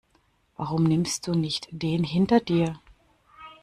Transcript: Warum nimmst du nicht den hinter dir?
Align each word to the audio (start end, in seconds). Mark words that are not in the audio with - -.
Warum 0.57 0.85
nimmst 0.85 1.27
du 1.27 1.35
nicht 1.35 1.67
den 1.71 2.03
hinter 2.03 2.39
dir? 2.39 2.79